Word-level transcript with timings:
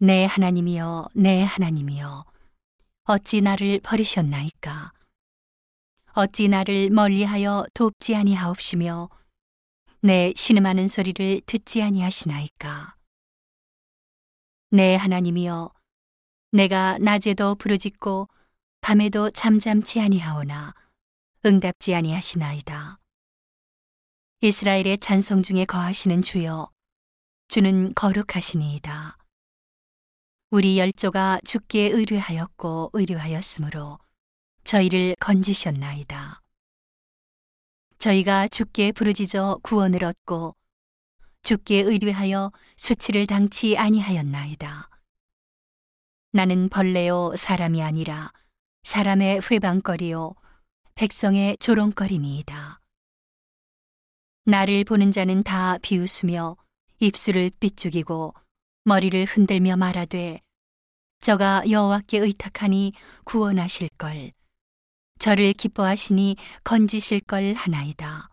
내 0.00 0.26
하나님이여, 0.26 1.08
내 1.14 1.42
하나님이여, 1.42 2.24
어찌 3.06 3.40
나를 3.40 3.80
버리셨나이까? 3.80 4.92
어찌 6.12 6.46
나를 6.46 6.90
멀리하여 6.90 7.66
돕지 7.74 8.14
아니하옵시며 8.14 9.08
내 10.02 10.32
신음하는 10.36 10.86
소리를 10.86 11.40
듣지 11.46 11.82
아니하시나이까? 11.82 12.94
내 14.70 14.94
하나님이여, 14.94 15.72
내가 16.52 16.98
낮에도 16.98 17.56
부르짖고 17.56 18.28
밤에도 18.80 19.30
잠잠치 19.32 20.00
아니하오나 20.00 20.74
응답지 21.44 21.96
아니하시나이다. 21.96 23.00
이스라엘의 24.42 24.98
찬송 24.98 25.42
중에 25.42 25.64
거하시는 25.64 26.22
주여, 26.22 26.70
주는 27.48 27.92
거룩하시니이다. 27.94 29.17
우리 30.50 30.78
열조가 30.78 31.40
주께 31.44 31.90
의뢰하였고 31.90 32.90
의뢰하였으므로 32.94 33.98
저희를 34.64 35.14
건지셨나이다. 35.20 36.40
저희가 37.98 38.48
주께 38.48 38.90
부르짖어 38.92 39.58
구원을 39.62 40.04
얻고 40.04 40.56
주께 41.42 41.80
의뢰하여 41.80 42.50
수치를 42.78 43.26
당치 43.26 43.76
아니하였나이다. 43.76 44.88
나는 46.32 46.70
벌레요 46.70 47.34
사람이 47.36 47.82
아니라 47.82 48.32
사람의 48.84 49.42
회방거리요 49.50 50.34
백성의 50.94 51.58
조롱거리니이다. 51.58 52.80
나를 54.46 54.84
보는 54.84 55.12
자는 55.12 55.42
다 55.42 55.76
비웃으며 55.82 56.56
입술을 57.00 57.50
삐죽이고 57.60 58.32
머리를 58.88 59.22
흔들며 59.26 59.76
말하되 59.76 60.40
저가 61.20 61.64
여호와께 61.68 62.20
의탁하니 62.20 62.94
구원하실 63.24 63.90
걸 63.98 64.32
저를 65.18 65.52
기뻐하시니 65.52 66.36
건지실 66.64 67.20
걸 67.20 67.52
하나이다. 67.52 68.30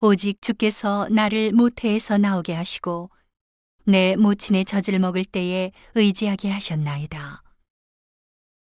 오직 0.00 0.42
주께서 0.42 1.08
나를 1.10 1.52
모태에서 1.52 2.18
나오게 2.18 2.54
하시고 2.54 3.10
내 3.84 4.16
모친의 4.16 4.64
젖을 4.64 4.98
먹을 4.98 5.24
때에 5.24 5.70
의지하게 5.94 6.50
하셨나이다. 6.50 7.44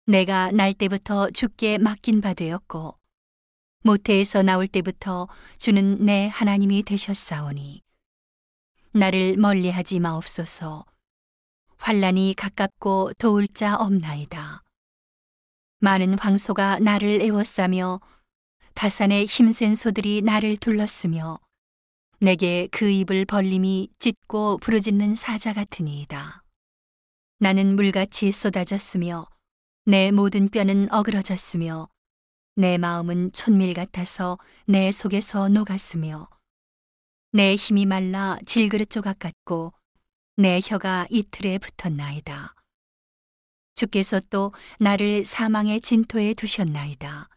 내가 0.07 0.51
날 0.51 0.75
때부터 0.75 1.31
주께 1.31 1.79
맡긴 1.79 2.21
바 2.21 2.35
되었고 2.35 2.99
모태에서 3.85 4.43
나올 4.43 4.67
때부터 4.67 5.29
주는 5.59 6.05
내 6.05 6.27
하나님이 6.27 6.83
되셨사오니 6.83 7.84
나를 8.97 9.37
멀리하지 9.37 9.99
마옵소서. 9.99 10.85
환란이 11.79 12.35
가깝고 12.37 13.15
도울 13.19 13.49
자 13.49 13.75
없나이다. 13.75 14.63
많은 15.81 16.17
황소가 16.17 16.79
나를 16.79 17.21
애워싸며 17.21 18.01
바산의 18.77 19.25
힘센 19.25 19.75
소들이 19.75 20.23
나를 20.23 20.57
둘렀으며 20.59 21.41
내게 22.21 22.69
그 22.71 22.89
입을 22.89 23.25
벌림이 23.25 23.89
찢고 23.99 24.59
부르짖는 24.59 25.17
사자 25.17 25.53
같으니이다. 25.53 26.45
나는 27.41 27.75
물같이 27.75 28.31
쏟아졌으며 28.31 29.27
내 29.87 30.13
모든 30.13 30.49
뼈는 30.49 30.93
어그러졌으며 30.93 31.89
내 32.55 32.79
마음은 32.79 33.33
촌밀 33.33 33.75
같아서 33.75 34.39
내 34.67 34.93
속에서 34.93 35.49
녹았으며 35.49 36.29
내 37.35 37.57
힘이 37.57 37.85
말라 37.85 38.39
질그릇 38.47 38.91
조각 38.91 39.19
같고 39.19 39.73
내 40.37 40.61
혀가 40.63 41.09
이틀에 41.11 41.59
붙었나이다. 41.59 42.55
주께서 43.75 44.21
또 44.31 44.53
나를 44.79 45.25
사망의 45.25 45.81
진토에 45.81 46.35
두셨나이다. 46.35 47.29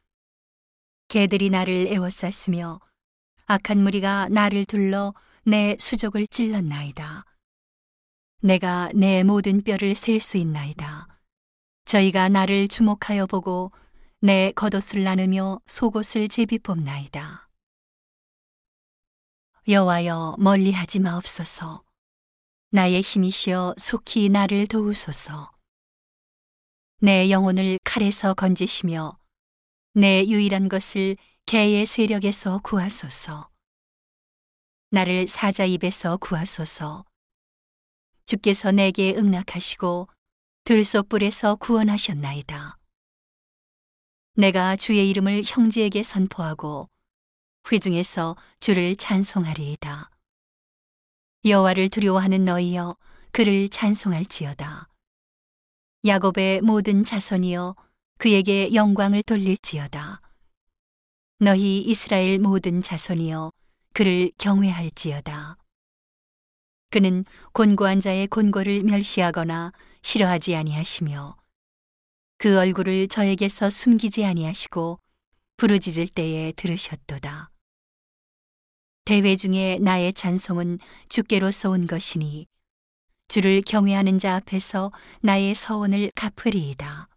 개들이 1.08 1.50
나를 1.50 1.88
애워쌌으며 1.88 2.80
악한 3.48 3.80
무리가 3.82 4.30
나를 4.30 4.66
둘러 4.66 5.16
내 5.44 5.76
수족을 5.80 6.28
찔렀나이다. 6.28 7.26
내가 8.44 8.92
내 8.94 9.24
모든 9.24 9.64
뼈를 9.64 9.96
셀 9.96 10.20
수 10.20 10.38
있나이다. 10.38 11.08
저희가 11.86 12.30
나를 12.30 12.68
주목하여 12.68 13.26
보고 13.26 13.72
내 14.20 14.52
겉옷을 14.52 15.04
나누며 15.04 15.62
속옷을 15.66 16.28
제비 16.28 16.60
뽑나이다. 16.60 17.47
여호와여 19.70 20.38
멀리하지 20.40 21.00
마옵소서. 21.00 21.84
나의 22.70 23.02
힘이시여 23.02 23.76
속히 23.78 24.30
나를 24.30 24.66
도우소서. 24.66 25.52
내 27.02 27.30
영혼을 27.30 27.78
칼에서 27.84 28.34
건지시며 28.34 29.20
내 29.94 30.26
유일한 30.26 30.70
것을 30.70 31.18
개의 31.46 31.86
세력에서 31.86 32.60
구하소서. 32.64 33.50
나를 34.92 35.28
사자 35.28 35.66
입에서 35.66 36.16
구하소서. 36.16 37.04
주께서 38.26 38.72
내게 38.72 39.16
응낙하시고 39.18 40.08
들소불에서 40.64 41.56
구원하셨나이다. 41.56 42.78
내가 44.36 44.78
주의 44.78 45.10
이름을 45.10 45.44
형제에게 45.46 46.04
선포하고 46.04 46.88
회중에서 47.72 48.36
주를 48.60 48.96
찬송하리이다. 48.96 50.10
여호와를 51.46 51.90
두려워하는 51.90 52.46
너희여 52.46 52.98
그를 53.32 53.70
찬송할지어다. 53.70 54.90
야곱의 56.06 56.62
모든 56.62 57.04
자손이여 57.04 57.76
그에게 58.18 58.74
영광을 58.74 59.24
돌릴지어다. 59.24 60.22
너희 61.40 61.80
이스라엘 61.82 62.40
모든 62.40 62.82
자손이여 62.82 63.52
그를 63.94 64.32
경외할지어다. 64.38 65.58
그는 66.90 67.26
곤고한 67.54 68.00
자의 68.00 68.28
곤고를 68.28 68.84
멸시하거나 68.84 69.74
싫어하지 70.02 70.56
아니하시며 70.56 71.36
그 72.38 72.58
얼굴을 72.58 73.08
저에게서 73.08 73.70
숨기지 73.70 74.24
아니하시고 74.24 75.00
부르짖을 75.58 76.08
때에 76.08 76.54
들으셨도다. 76.54 77.50
대회 79.08 79.38
중에 79.38 79.80
나의 79.80 80.12
찬송은 80.12 80.80
주께로서 81.08 81.70
온 81.70 81.88
것이니 81.88 82.46
주를 83.30 83.62
경외하는 83.62 84.20
자 84.20 84.36
앞에서 84.36 84.92
나의 85.22 85.56
서원을 85.56 86.12
갚으리이다. 86.14 87.08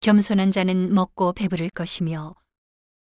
겸손한 0.00 0.50
자는 0.50 0.92
먹고 0.92 1.34
배부를 1.34 1.70
것이며 1.70 2.34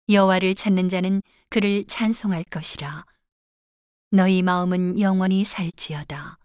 여호와를 0.08 0.54
찾는 0.54 0.88
자는 0.88 1.24
그를 1.50 1.84
찬송할 1.86 2.44
것이라. 2.44 3.06
너희 4.12 4.44
마음은 4.44 5.00
영원히 5.00 5.46
살지어다. 5.46 6.38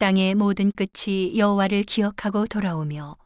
땅의 0.00 0.34
모든 0.34 0.70
끝이 0.70 1.38
여호와를 1.38 1.84
기억하고 1.84 2.46
돌아오며 2.46 3.16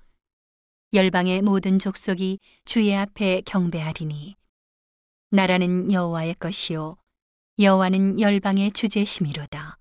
열방의 0.92 1.42
모든 1.42 1.80
족속이 1.80 2.38
주의 2.64 2.94
앞에 2.94 3.40
경배하리니 3.44 4.36
나라는 5.34 5.90
여호와의 5.90 6.36
것이요 6.36 6.96
여호와는 7.58 8.20
열방의 8.20 8.70
주제심이로다. 8.70 9.76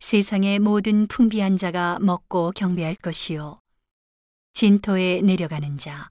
세상의 0.00 0.58
모든 0.58 1.06
풍비한 1.06 1.58
자가 1.58 1.98
먹고 2.00 2.52
경배할 2.52 2.94
것이요 2.94 3.60
진토에 4.54 5.20
내려가는 5.20 5.76
자, 5.76 6.08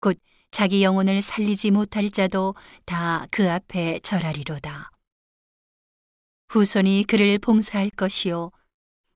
곧 0.00 0.18
자기 0.52 0.84
영혼을 0.84 1.20
살리지 1.20 1.72
못할 1.72 2.10
자도 2.10 2.54
다 2.84 3.26
그 3.32 3.50
앞에 3.50 3.98
절하리로다. 4.04 4.92
후손이 6.50 7.06
그를 7.08 7.40
봉사할 7.40 7.90
것이요 7.90 8.52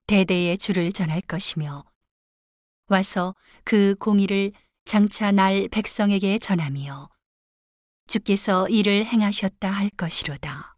대대의 0.09 0.59
주를 0.59 0.91
전할 0.91 1.21
것이며 1.21 1.85
와서 2.89 3.37
그 3.63 3.95
공의를 4.01 4.51
장차 4.85 5.31
날 5.31 5.69
백성에게 5.69 6.41
전하며 6.41 7.09
주께서 8.11 8.69
이를 8.69 9.07
행하셨다 9.07 9.71
할 9.71 9.89
것이로다. 9.97 10.70